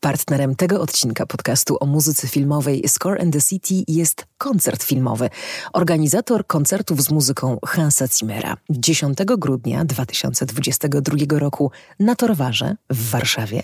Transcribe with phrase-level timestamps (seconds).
[0.00, 5.30] Partnerem tego odcinka podcastu o muzyce filmowej Score and the City jest koncert filmowy.
[5.72, 8.56] Organizator koncertów z muzyką Hansa Zimmera.
[8.70, 13.62] 10 grudnia 2022 roku na Torwarze w Warszawie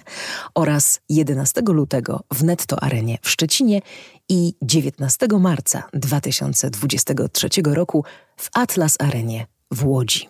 [0.55, 3.81] oraz 11 lutego w Netto Arenie w Szczecinie
[4.29, 8.05] i 19 marca 2023 roku
[8.37, 10.29] w Atlas Arenie w Łodzi.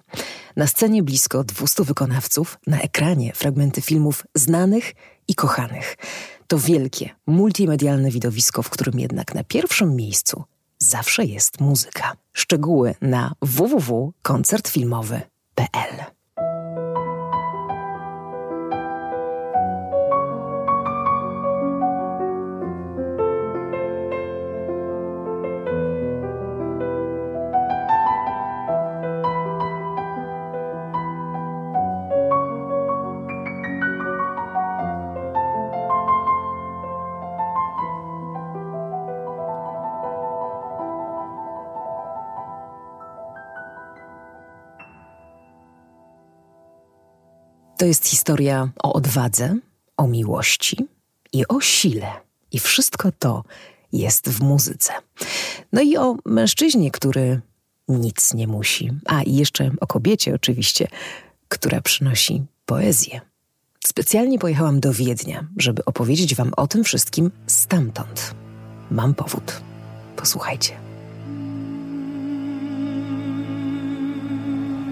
[0.56, 4.94] Na scenie blisko 200 wykonawców, na ekranie fragmenty filmów znanych
[5.28, 5.96] i kochanych.
[6.46, 10.44] To wielkie, multimedialne widowisko, w którym jednak na pierwszym miejscu
[10.78, 12.12] zawsze jest muzyka.
[12.32, 16.23] Szczegóły na www.koncertfilmowy.pl.
[47.84, 49.58] To jest historia o odwadze,
[49.96, 50.76] o miłości
[51.32, 52.12] i o sile.
[52.52, 53.44] I wszystko to
[53.92, 54.92] jest w muzyce.
[55.72, 57.40] No i o mężczyźnie, który
[57.88, 58.90] nic nie musi.
[59.06, 60.88] A i jeszcze o kobiecie, oczywiście,
[61.48, 63.20] która przynosi poezję.
[63.86, 68.34] Specjalnie pojechałam do Wiednia, żeby opowiedzieć Wam o tym wszystkim stamtąd.
[68.90, 69.60] Mam powód.
[70.16, 70.76] Posłuchajcie.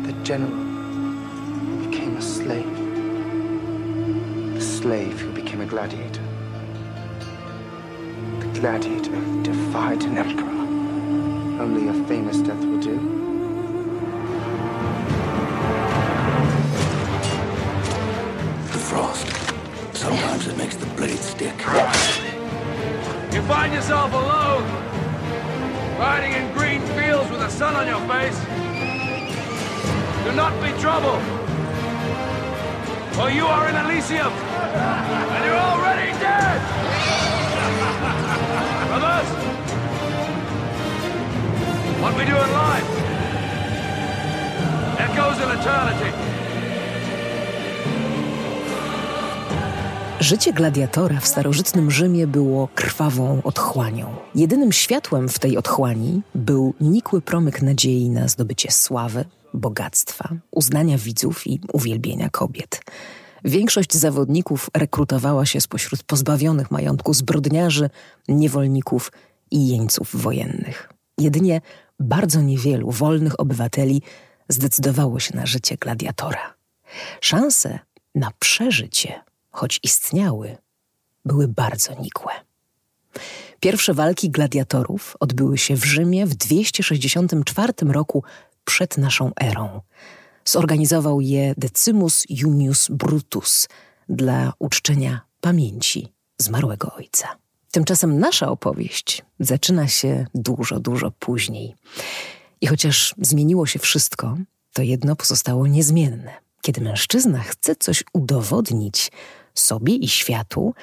[0.07, 0.59] The general
[1.81, 2.82] became a slave.
[4.63, 6.23] The slave who became a gladiator.
[8.39, 11.61] The gladiator defied an emperor.
[11.61, 12.95] Only a famous death will do.
[18.71, 19.27] The frost.
[19.97, 21.59] Sometimes it makes the blade stick.
[23.33, 24.63] You find yourself alone,
[25.99, 28.39] riding in green fields with the sun on your face.
[30.23, 31.21] Do not be troubled,
[33.15, 34.33] for you are in Elysium,
[34.75, 36.61] and you're already dead.
[38.89, 39.29] Brothers,
[42.03, 42.89] what we do in life
[44.99, 46.13] echoes in eternity.
[50.21, 54.07] Życie gladiatora w starożytnym Rzymie było krwawą otchłanią.
[54.35, 61.47] Jedynym światłem w tej otchłani był nikły promyk nadziei na zdobycie sławy, bogactwa, uznania widzów
[61.47, 62.81] i uwielbienia kobiet.
[63.45, 67.91] Większość zawodników rekrutowała się spośród pozbawionych majątku zbrodniarzy,
[68.29, 69.13] niewolników
[69.51, 70.93] i jeńców wojennych.
[71.19, 71.61] Jedynie
[72.01, 74.03] bardzo niewielu wolnych obywateli
[74.49, 76.55] zdecydowało się na życie gladiatora.
[77.21, 77.79] Szanse
[78.15, 79.21] na przeżycie,
[79.51, 80.57] choć istniały,
[81.25, 82.33] były bardzo nikłe.
[83.61, 88.25] Pierwsze walki gladiatorów odbyły się w Rzymie w 264 roku
[88.65, 89.81] przed naszą erą.
[90.45, 93.69] Zorganizował je Decimus Junius Brutus
[94.09, 97.29] dla uczczenia pamięci zmarłego ojca.
[97.71, 101.75] Tymczasem nasza opowieść zaczyna się dużo, dużo później.
[102.61, 104.37] I chociaż zmieniło się wszystko,
[104.73, 106.33] to jedno pozostało niezmienne.
[106.63, 109.13] Kiedy mężczyzna chce coś udowodnić
[109.55, 110.75] sobie i światu,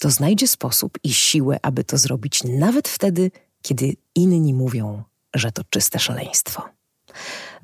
[0.00, 3.30] to znajdzie sposób i siłę, aby to zrobić nawet wtedy,
[3.62, 5.02] kiedy inni mówią,
[5.34, 6.62] że to czyste szaleństwo.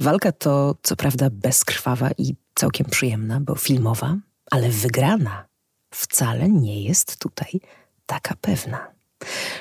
[0.01, 4.17] Walka to co prawda bezkrwawa i całkiem przyjemna, bo filmowa,
[4.51, 5.47] ale wygrana
[5.91, 7.61] wcale nie jest tutaj
[8.07, 8.87] taka pewna.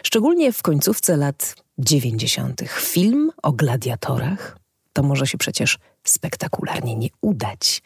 [0.04, 2.62] Szczególnie w końcówce lat 90.
[2.70, 4.58] Film o gladiatorach
[4.94, 7.82] to może się przecież spektakularnie nie udać.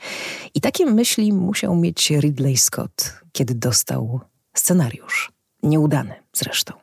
[0.54, 4.20] I takie myśli musiał mieć Ridley Scott, kiedy dostał
[4.54, 5.32] scenariusz.
[5.64, 6.74] Nieudany zresztą.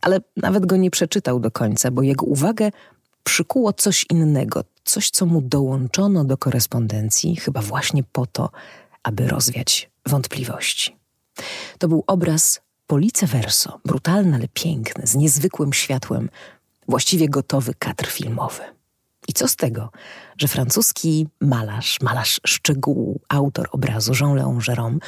[0.00, 2.70] Ale nawet go nie przeczytał do końca, bo jego uwagę
[3.24, 8.50] przykuło coś innego, coś, co mu dołączono do korespondencji, chyba właśnie po to,
[9.02, 10.96] aby rozwiać wątpliwości.
[11.78, 16.28] To był obraz Police Verso, brutalny, ale piękny, z niezwykłym światłem,
[16.88, 18.62] właściwie gotowy kadr filmowy.
[19.28, 19.90] I co z tego,
[20.38, 24.98] że francuski malarz, malarz szczegółu, autor obrazu Jean-Léon Gérôme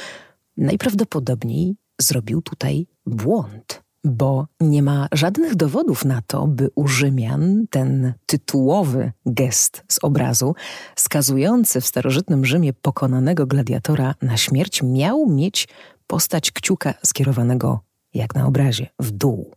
[0.57, 8.13] najprawdopodobniej zrobił tutaj błąd bo nie ma żadnych dowodów na to, by u Rzymian ten
[8.25, 10.55] tytułowy gest z obrazu,
[10.95, 15.67] skazujący w starożytnym Rzymie pokonanego gladiatora na śmierć, miał mieć
[16.07, 17.79] postać kciuka skierowanego,
[18.13, 19.51] jak na obrazie, w dół.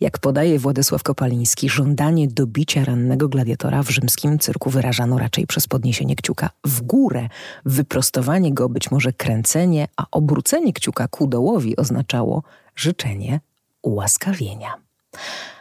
[0.00, 6.16] Jak podaje Władysław Kopaliński, żądanie dobicia rannego gladiatora w rzymskim cyrku wyrażano raczej przez podniesienie
[6.16, 7.28] kciuka w górę.
[7.64, 12.42] Wyprostowanie go, być może kręcenie, a obrócenie kciuka ku dołowi oznaczało
[12.76, 13.40] życzenie
[13.82, 14.74] ułaskawienia.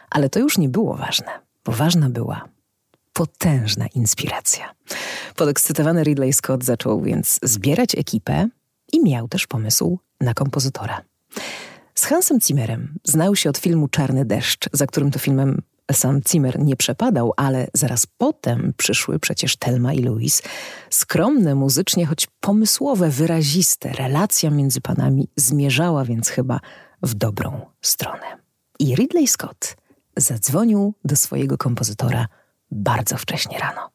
[0.10, 2.50] Ale to już nie było ważne, bo ważna była
[3.14, 4.74] potężna inspiracja.
[5.36, 8.50] Podekscytowany Ridley Scott zaczął więc zbierać ekipę
[8.94, 11.02] i miał też pomysł na kompozytora.
[11.96, 15.62] Z Hansem Zimmerem znał się od filmu Czarny deszcz, za którym to filmem
[15.92, 20.42] sam Zimmer nie przepadał, ale zaraz potem przyszły przecież Telma i Louis.
[20.90, 26.60] Skromne muzycznie, choć pomysłowe, wyraziste, relacja między panami zmierzała więc chyba
[27.04, 28.38] w dobrą stronę.
[28.80, 29.78] I Ridley Scott
[30.18, 32.28] zadzwonił do swojego kompozytora
[32.72, 33.90] bardzo wcześnie rano.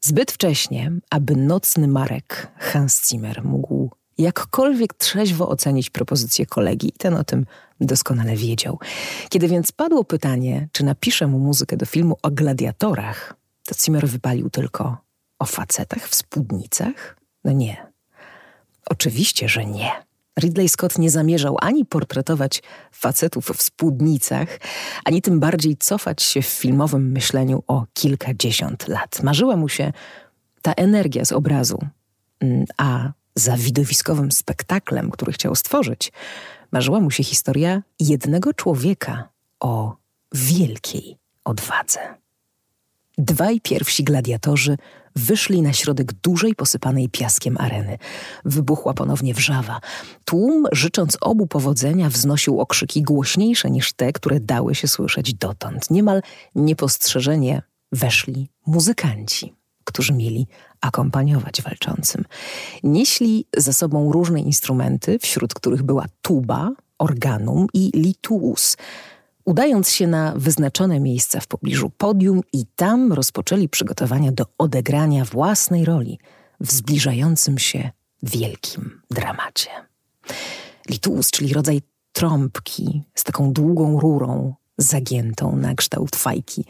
[0.00, 7.14] Zbyt wcześnie, aby nocny Marek Hans Zimmer mógł jakkolwiek trzeźwo ocenić propozycję kolegi i ten
[7.14, 7.46] o tym
[7.80, 8.78] doskonale wiedział.
[9.28, 13.34] Kiedy więc padło pytanie, czy napisze mu muzykę do filmu o gladiatorach,
[13.66, 14.96] to Zimmer wypalił tylko
[15.38, 17.16] o facetach w spódnicach?
[17.44, 17.86] No nie.
[18.86, 20.09] Oczywiście, że nie.
[20.38, 22.62] Ridley Scott nie zamierzał ani portretować
[22.92, 24.58] facetów w spódnicach,
[25.04, 29.22] ani tym bardziej cofać się w filmowym myśleniu o kilkadziesiąt lat.
[29.22, 29.92] Marzyła mu się
[30.62, 31.78] ta energia z obrazu,
[32.40, 36.12] mm, a za widowiskowym spektaklem, który chciał stworzyć,
[36.72, 39.28] marzyła mu się historia jednego człowieka
[39.60, 39.96] o
[40.32, 42.00] wielkiej odwadze.
[43.18, 44.76] Dwaj pierwsi gladiatorzy
[45.16, 47.98] wyszli na środek dużej, posypanej piaskiem areny.
[48.44, 49.80] Wybuchła ponownie wrzawa.
[50.24, 55.90] Tłum, życząc obu powodzenia, wznosił okrzyki głośniejsze niż te, które dały się słyszeć dotąd.
[55.90, 56.22] Niemal
[56.54, 57.62] niepostrzeżenie
[57.92, 59.54] weszli muzykanci,
[59.84, 60.46] którzy mieli
[60.80, 62.24] akompaniować walczącym.
[62.82, 68.76] Nieśli za sobą różne instrumenty, wśród których była tuba, organum i lituus–
[69.50, 75.84] udając się na wyznaczone miejsca w pobliżu podium i tam rozpoczęli przygotowania do odegrania własnej
[75.84, 76.18] roli
[76.60, 77.90] w zbliżającym się
[78.22, 79.70] wielkim dramacie.
[80.88, 81.82] Litus, czyli rodzaj
[82.12, 86.64] trąbki z taką długą rurą zagiętą na kształt fajki.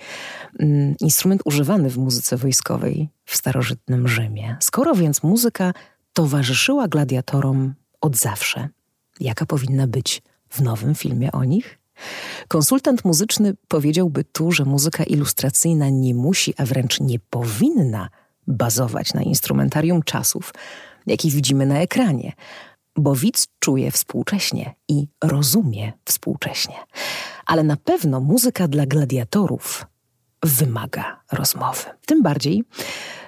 [0.58, 4.56] Mm, instrument używany w muzyce wojskowej w starożytnym Rzymie.
[4.60, 5.72] Skoro więc muzyka
[6.12, 8.68] towarzyszyła gladiatorom od zawsze,
[9.20, 11.79] jaka powinna być w nowym filmie o nich?
[12.48, 18.08] Konsultant muzyczny powiedziałby tu, że muzyka ilustracyjna nie musi, a wręcz nie powinna
[18.46, 20.54] bazować na instrumentarium czasów,
[21.06, 22.32] jakich widzimy na ekranie,
[22.96, 26.74] bo widz czuje współcześnie i rozumie współcześnie.
[27.46, 29.86] Ale na pewno muzyka dla gladiatorów
[30.42, 31.84] wymaga rozmowy.
[32.06, 32.64] Tym bardziej,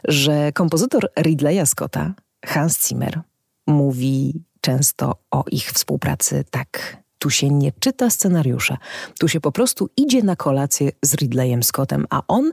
[0.04, 2.14] że kompozytor Ridleya Scotta,
[2.44, 3.20] Hans Zimmer,
[3.66, 8.78] mówi często o ich współpracy tak tu się nie czyta scenariusza.
[9.18, 12.52] Tu się po prostu idzie na kolację z Ridleyem Scottem, a on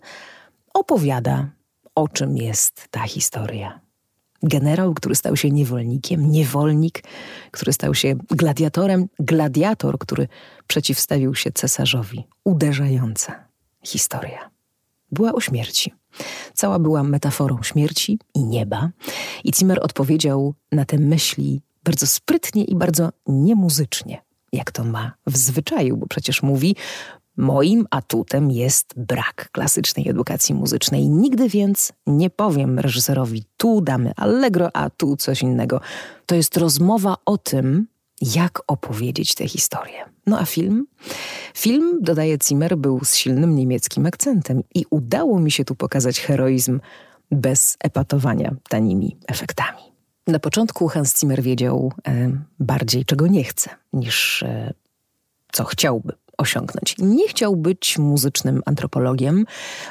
[0.74, 1.50] opowiada,
[1.96, 3.80] o czym jest ta historia.
[4.44, 7.04] Generał, który stał się niewolnikiem, niewolnik,
[7.52, 10.28] który stał się gladiatorem, gladiator, który
[10.68, 12.28] przeciwstawił się cesarzowi.
[12.44, 13.48] Uderzająca
[13.84, 14.50] historia.
[15.12, 15.94] Była o śmierci.
[16.54, 18.90] Cała była metaforą śmierci i nieba.
[19.44, 25.38] I Zimmer odpowiedział na te myśli bardzo sprytnie i bardzo niemuzycznie jak to ma w
[25.38, 26.76] zwyczaju, bo przecież mówi,
[27.40, 31.10] Moim atutem jest brak klasycznej edukacji muzycznej.
[31.10, 35.82] Nigdy więc nie powiem reżyserowi, tu damy allegro, a tu coś innego.
[36.26, 37.88] To jest rozmowa o tym,
[38.22, 40.06] jak opowiedzieć tę historię.
[40.28, 40.88] No a film?
[41.56, 46.80] Film, dodaje Zimmer, był z silnym niemieckim akcentem i udało mi się tu pokazać heroizm
[47.32, 49.89] bez epatowania tanimi efektami.
[50.30, 54.74] Na początku Hans Zimmer wiedział e, bardziej, czego nie chce, niż e,
[55.52, 56.96] co chciałby osiągnąć.
[56.98, 59.46] Nie chciał być muzycznym antropologiem,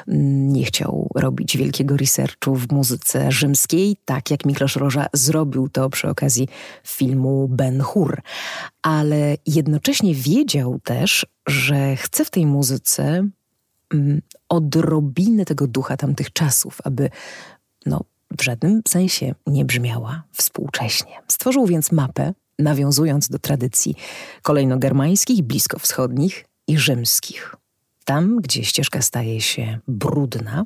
[0.07, 6.09] nie chciał robić wielkiego researchu w muzyce rzymskiej, tak jak Miklosz Roża zrobił to przy
[6.09, 6.47] okazji
[6.83, 8.21] filmu Ben Hur.
[8.81, 13.27] Ale jednocześnie wiedział też, że chce w tej muzyce
[13.93, 17.09] mm, odrobiny tego ducha tamtych czasów, aby
[17.85, 18.03] no,
[18.37, 21.21] w żadnym sensie nie brzmiała współcześnie.
[21.27, 23.95] Stworzył więc mapę, nawiązując do tradycji
[24.41, 27.55] kolejno-germańskich, bliskowschodnich i rzymskich.
[28.05, 30.65] Tam, gdzie ścieżka staje się brudna,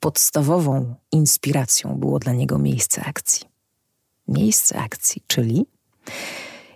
[0.00, 3.46] podstawową inspiracją było dla niego miejsce akcji.
[4.28, 5.66] Miejsce akcji, czyli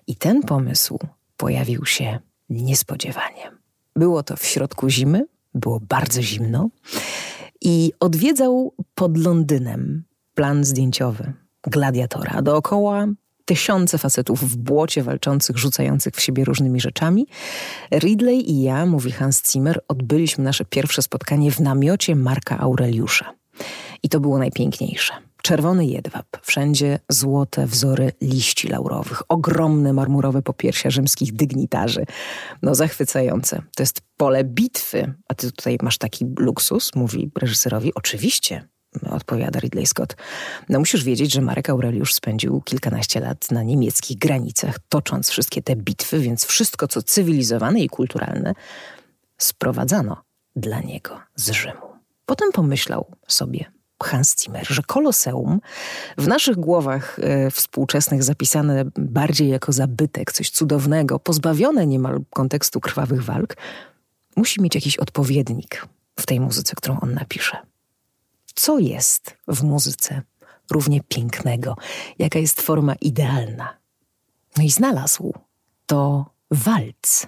[0.07, 0.99] i ten pomysł
[1.37, 2.19] pojawił się
[2.51, 3.51] niespodziewanie.
[3.97, 6.69] Było to w środku zimy, było bardzo zimno
[7.61, 10.05] i odwiedzał pod Londynem
[10.39, 11.33] plan zdjęciowy
[11.67, 12.43] gladiatora.
[12.43, 13.07] Dookoła
[13.45, 17.27] tysiące facetów w błocie walczących, rzucających w siebie różnymi rzeczami.
[17.93, 23.35] Ridley i ja, mówi Hans Zimmer, odbyliśmy nasze pierwsze spotkanie w namiocie Marka Aureliusza.
[24.03, 25.15] I to było najpiękniejsze.
[25.43, 32.05] Czerwony jedwab, wszędzie złote wzory liści laurowych, ogromne marmurowe popiersia rzymskich dygnitarzy.
[32.63, 33.63] No zachwycające.
[33.77, 37.95] To jest pole bitwy, a ty tutaj masz taki luksus, mówi reżyserowi.
[37.95, 38.69] Oczywiście,
[39.11, 40.17] odpowiada Ridley Scott.
[40.69, 45.77] No musisz wiedzieć, że Marek Aureliusz spędził kilkanaście lat na niemieckich granicach, tocząc wszystkie te
[45.77, 48.55] bitwy, więc wszystko, co cywilizowane i kulturalne,
[49.39, 50.23] sprowadzano
[50.57, 51.89] dla niego z Rzymu.
[52.27, 53.65] Potem pomyślał sobie
[54.03, 55.61] Hans Zimmer, że koloseum
[56.19, 63.25] w naszych głowach e, współczesnych zapisane bardziej jako zabytek, coś cudownego, pozbawione niemal kontekstu krwawych
[63.25, 63.57] walk,
[64.37, 65.87] musi mieć jakiś odpowiednik
[66.21, 67.57] w tej muzyce, którą on napisze
[68.59, 70.23] co jest w muzyce
[70.71, 71.77] równie pięknego,
[72.19, 73.77] jaka jest forma idealna.
[74.57, 75.35] No i znalazł
[75.87, 77.27] to walc.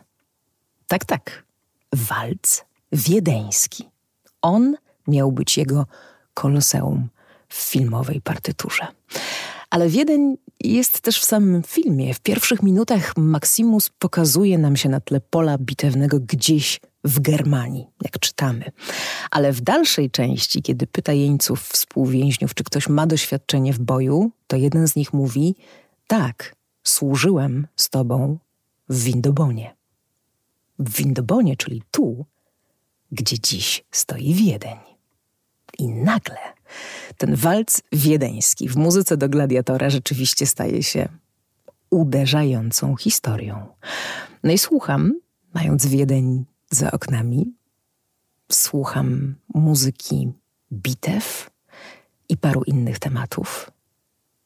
[0.87, 1.45] Tak, tak,
[1.93, 3.89] walc wiedeński.
[4.43, 4.77] On
[5.09, 5.87] miał być jego
[6.35, 7.09] koloseum
[7.49, 8.87] w filmowej partyturze.
[9.71, 12.15] Ale Wiedeń jest też w samym filmie.
[12.15, 18.19] W pierwszych minutach Maximus pokazuje nam się na tle pola bitewnego gdzieś w Germanii, jak
[18.19, 18.65] czytamy.
[19.31, 24.57] Ale w dalszej części, kiedy pyta jeńców współwięźniów, czy ktoś ma doświadczenie w boju, to
[24.57, 25.55] jeden z nich mówi:
[26.07, 28.39] Tak, służyłem z tobą
[28.89, 29.77] w Windobonie.
[30.79, 32.27] W Windobonie, czyli tu,
[33.13, 34.79] gdzie dziś stoi Wiedeń.
[35.79, 36.39] I nagle
[37.17, 41.09] ten walc wiedeński w muzyce do gladiatora rzeczywiście staje się
[41.91, 43.67] uderzającą historią.
[44.43, 45.21] No i słucham,
[45.55, 47.53] mając Wiedeń za oknami,
[48.53, 50.33] słucham muzyki
[50.73, 51.51] bitew
[52.29, 53.71] i paru innych tematów.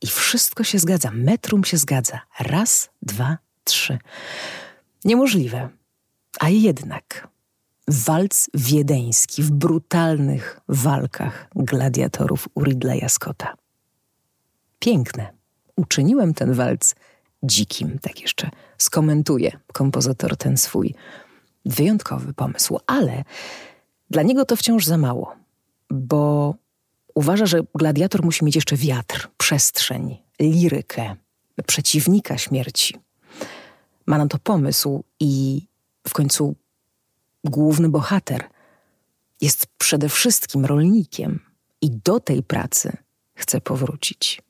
[0.00, 2.20] I wszystko się zgadza, metrum się zgadza.
[2.40, 3.98] Raz, dwa, trzy.
[5.04, 5.68] Niemożliwe.
[6.40, 7.28] A jednak
[7.88, 13.54] walc wiedeński w brutalnych walkach gladiatorów u Ridleya Scotta.
[14.78, 15.32] Piękne.
[15.76, 16.94] Uczyniłem ten walc
[17.42, 20.94] dzikim, tak jeszcze skomentuje kompozytor ten swój
[21.64, 23.24] wyjątkowy pomysł, ale
[24.10, 25.36] dla niego to wciąż za mało,
[25.90, 26.54] bo
[27.14, 31.16] uważa, że gladiator musi mieć jeszcze wiatr, przestrzeń, lirykę,
[31.66, 32.96] przeciwnika śmierci.
[34.06, 35.62] Ma na to pomysł i
[36.08, 36.54] w końcu
[37.44, 38.48] główny bohater
[39.40, 41.40] jest przede wszystkim rolnikiem
[41.80, 42.96] i do tej pracy
[43.34, 44.42] chce powrócić.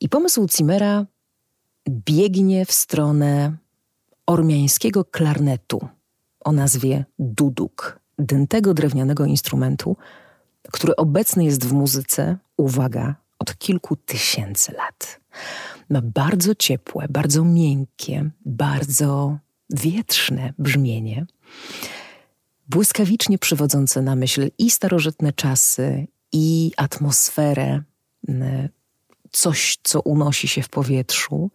[0.00, 1.06] I pomysł Cimera
[1.88, 3.56] biegnie w stronę
[4.26, 5.88] ormiańskiego klarnetu
[6.44, 9.96] o nazwie duduk, dętego drewnianego instrumentu,
[10.72, 15.20] który obecny jest w muzyce, uwaga, od kilku tysięcy lat.
[15.90, 19.38] Ma bardzo ciepłe, bardzo miękkie, bardzo
[19.70, 21.26] wietrzne brzmienie,
[22.68, 27.82] błyskawicznie przywodzące na myśl i starożytne czasy, i atmosferę,
[29.30, 31.50] coś, co unosi się w powietrzu.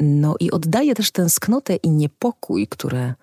[0.00, 3.14] No i oddaje też tęsknotę i niepokój, które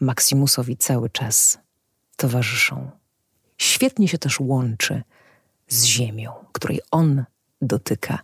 [0.00, 1.58] Maximusowi cały czas
[2.16, 2.90] towarzyszą.
[3.58, 5.02] Świetnie się też łączy
[5.68, 7.24] z ziemią, której on
[7.62, 8.18] dotyka.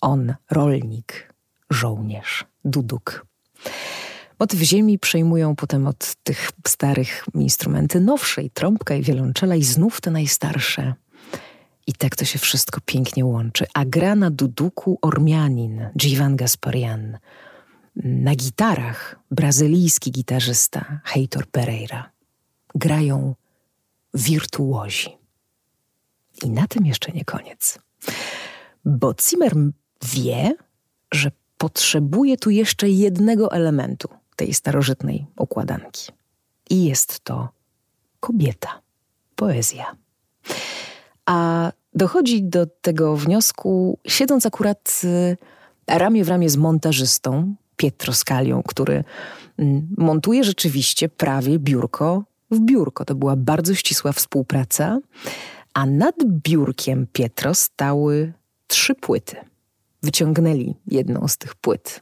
[0.00, 1.34] On, rolnik,
[1.70, 3.26] żołnierz, duduk.
[4.38, 10.00] Motyw ziemi przejmują potem od tych starych instrumenty nowsze, i trąbka, i wiolonczela, i znów
[10.00, 10.94] te najstarsze.
[11.86, 13.66] I tak to się wszystko pięknie łączy.
[13.74, 17.18] A gra na duduku Ormianin, Jivan Gasparian.
[17.96, 22.10] Na gitarach brazylijski gitarzysta Heitor Pereira.
[22.74, 23.34] Grają
[24.14, 25.08] wirtuozi.
[26.44, 27.78] I na tym jeszcze nie koniec.
[28.84, 29.52] Bo Zimmer
[30.14, 30.54] wie,
[31.12, 36.12] że potrzebuje tu jeszcze jednego elementu tej starożytnej układanki.
[36.70, 37.48] I jest to
[38.20, 38.80] kobieta,
[39.36, 39.96] poezja.
[41.26, 45.36] A dochodzi do tego wniosku, siedząc akurat y,
[45.86, 49.04] ramię w ramię z montażystą Pietro Scalią, który
[49.58, 53.04] mm, montuje rzeczywiście prawie biurko w biurko.
[53.04, 54.98] To była bardzo ścisła współpraca,
[55.74, 58.32] a nad biurkiem Pietro stały
[58.66, 59.36] trzy płyty
[60.02, 62.00] wyciągnęli jedną z tych płyt.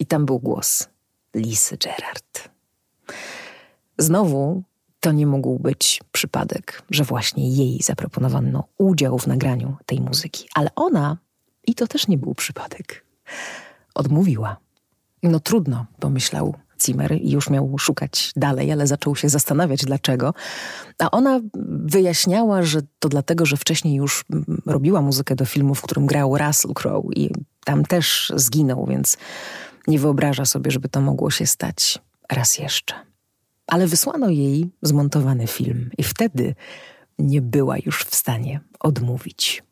[0.00, 0.88] I tam był głos
[1.34, 2.50] Lisy Gerard.
[3.98, 4.62] Znowu
[5.00, 10.70] to nie mógł być przypadek, że właśnie jej zaproponowano udział w nagraniu tej muzyki, ale
[10.76, 11.18] ona,
[11.66, 13.04] i to też nie był przypadek,
[13.94, 14.56] odmówiła.
[15.22, 20.34] No trudno, pomyślał Zimmer i już miał szukać dalej, ale zaczął się zastanawiać dlaczego.
[20.98, 24.24] A ona wyjaśniała, że to dlatego, że wcześniej już
[24.66, 27.30] robiła muzykę do filmu, w którym grał Russell Crowe i
[27.64, 29.16] tam też zginął, więc
[29.86, 31.98] nie wyobraża sobie, żeby to mogło się stać
[32.32, 33.09] raz jeszcze.
[33.70, 36.54] Ale wysłano jej zmontowany film i wtedy
[37.18, 39.62] nie była już w stanie odmówić.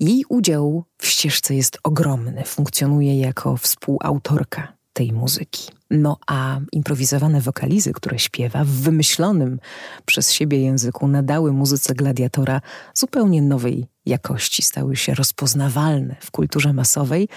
[0.00, 5.70] Jej udział w ścieżce jest ogromny, funkcjonuje jako współautorka tej muzyki.
[5.90, 9.60] No a improwizowane wokalizy, które śpiewa w wymyślonym
[10.06, 12.60] przez siebie języku, nadały muzyce gladiatora
[12.94, 17.28] zupełnie nowej jakości, stały się rozpoznawalne w kulturze masowej,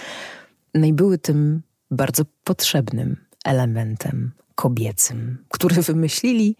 [0.74, 6.56] no i były tym bardzo potrzebnym elementem kobiecym, który wymyślili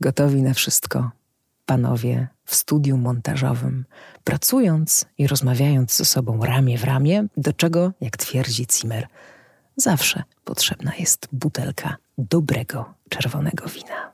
[0.00, 1.10] gotowi na wszystko
[1.66, 3.84] panowie w studiu montażowym,
[4.24, 9.06] pracując i rozmawiając ze sobą ramię w ramię, do czego, jak twierdzi Zimmer,
[9.76, 14.12] zawsze potrzebna jest butelka dobrego czerwonego wina.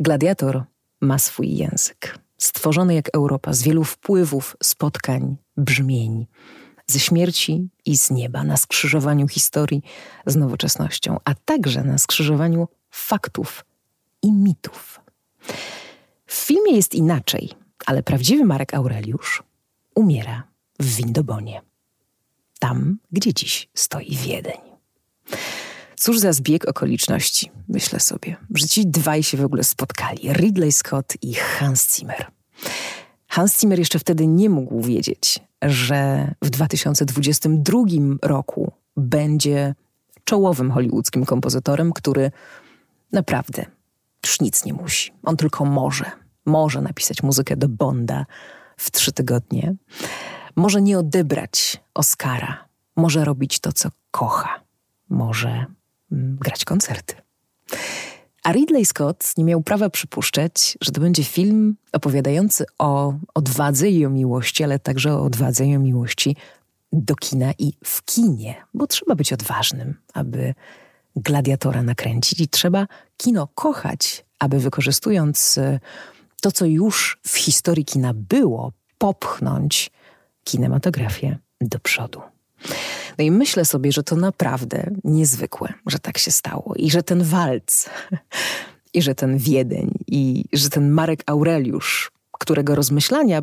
[0.00, 0.64] Gladiator
[1.00, 6.26] ma swój język, stworzony jak Europa z wielu wpływów, spotkań, brzmień,
[6.86, 9.82] ze śmierci i z nieba, na skrzyżowaniu historii
[10.26, 13.64] z nowoczesnością, a także na skrzyżowaniu faktów
[14.22, 15.00] i mitów.
[16.26, 17.50] W filmie jest inaczej,
[17.86, 19.42] ale prawdziwy Marek Aureliusz
[19.94, 20.42] umiera
[20.80, 21.62] w Windobonie.
[22.58, 24.60] Tam, gdzie dziś stoi Wiedeń.
[25.96, 30.32] Cóż za zbieg okoliczności, myślę sobie, że ci dwaj się w ogóle spotkali.
[30.32, 32.26] Ridley Scott i Hans Zimmer.
[33.26, 37.78] Hans Zimmer jeszcze wtedy nie mógł wiedzieć, że w 2022
[38.22, 39.74] roku będzie
[40.24, 42.30] czołowym hollywoodzkim kompozytorem, który
[43.12, 43.66] naprawdę
[44.24, 45.12] już nic nie musi.
[45.22, 46.10] On tylko może.
[46.46, 48.26] Może napisać muzykę do Bonda
[48.76, 49.74] w trzy tygodnie.
[50.56, 52.68] Może nie odebrać Oscara.
[52.96, 54.60] Może robić to, co kocha.
[55.08, 55.66] Może
[56.12, 57.14] mm, grać koncerty.
[58.44, 64.06] A Ridley Scott nie miał prawa przypuszczać, że to będzie film opowiadający o odwadze i
[64.06, 66.36] o miłości, ale także o odwadze i o miłości
[66.92, 70.54] do kina i w kinie, bo trzeba być odważnym, aby
[71.16, 72.86] gladiatora nakręcić i trzeba
[73.16, 75.80] kino kochać, aby wykorzystując e,
[76.40, 79.90] to, co już w historii kina było, popchnąć
[80.44, 82.20] kinematografię do przodu.
[83.18, 87.22] No i myślę sobie, że to naprawdę niezwykłe, że tak się stało i że ten
[87.22, 87.88] walc,
[88.94, 93.42] i że ten Wiedeń, i że ten Marek Aureliusz, którego rozmyślania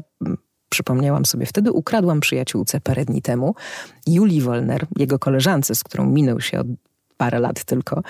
[0.69, 3.55] przypomniałam sobie wtedy, ukradłam przyjaciółce parę dni temu,
[4.07, 6.67] Julii Wolner, jego koleżance, z którą minął się od
[7.17, 8.03] parę lat tylko.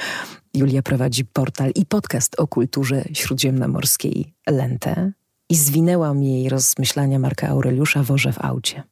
[0.54, 5.12] Julia prowadzi portal i podcast o kulturze śródziemnomorskiej Lente
[5.50, 8.84] i zwinęłam jej rozmyślania Marka Aureliusza worze w aucie.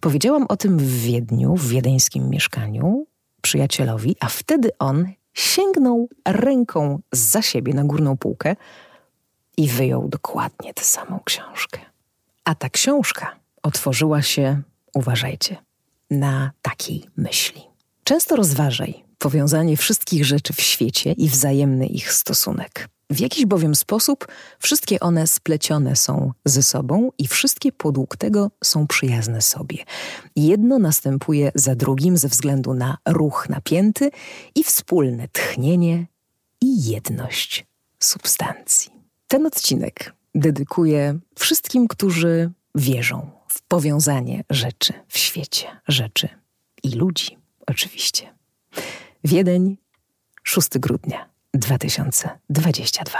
[0.00, 3.06] Powiedziałam o tym w Wiedniu, w wiedeńskim mieszkaniu,
[3.42, 8.56] przyjacielowi, a wtedy on sięgnął ręką za siebie na górną półkę
[9.56, 11.80] i wyjął dokładnie tę samą książkę.
[12.44, 14.62] A ta książka otworzyła się,
[14.94, 15.56] uważajcie,
[16.10, 17.62] na takiej myśli.
[18.04, 22.88] Często rozważaj powiązanie wszystkich rzeczy w świecie i wzajemny ich stosunek.
[23.10, 24.26] W jakiś bowiem sposób
[24.58, 29.78] wszystkie one splecione są ze sobą i wszystkie podług tego są przyjazne sobie.
[30.36, 34.10] Jedno następuje za drugim ze względu na ruch napięty
[34.54, 36.06] i wspólne tchnienie
[36.60, 37.66] i jedność
[38.00, 38.92] substancji.
[39.28, 46.28] Ten odcinek dedykuję wszystkim, którzy wierzą w powiązanie rzeczy w świecie, rzeczy
[46.82, 48.34] i ludzi, oczywiście.
[49.24, 49.76] Wiedeń,
[50.42, 53.18] 6 grudnia 2022.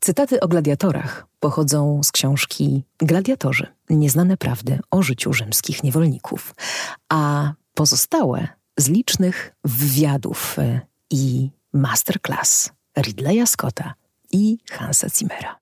[0.00, 6.54] Cytaty o gladiatorach pochodzą z książki Gladiatorzy Nieznane prawdy o życiu rzymskich niewolników,
[7.08, 8.48] a pozostałe
[8.78, 13.94] z licznych wywiadów e, i masterclass Ridleya Scotta
[14.32, 15.61] i Hansa Zimmera.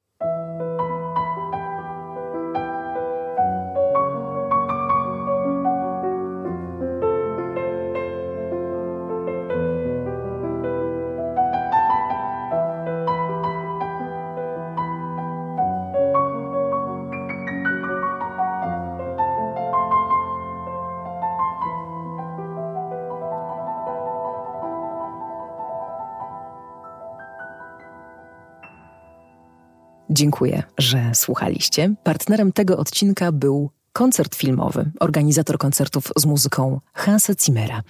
[30.10, 31.94] Dziękuję, że słuchaliście.
[32.04, 37.82] Partnerem tego odcinka był koncert filmowy, organizator koncertów z muzyką Hansa Zimmera.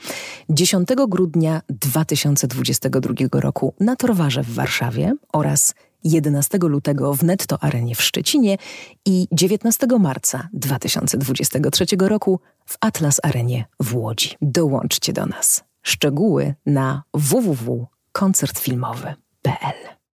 [0.50, 8.02] 10 grudnia 2022 roku na Torwarze w Warszawie oraz 11 lutego w Netto Arenie w
[8.02, 8.56] Szczecinie
[9.06, 14.37] i 19 marca 2023 roku w Atlas Arenie w Łodzi.
[14.42, 15.64] Dołączcie do nas.
[15.83, 20.00] Szczegóły na www.koncertfilmowy.pl